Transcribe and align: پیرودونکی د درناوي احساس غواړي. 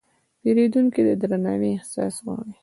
پیرودونکی 0.41 1.01
د 1.07 1.09
درناوي 1.21 1.69
احساس 1.73 2.15
غواړي. 2.25 2.53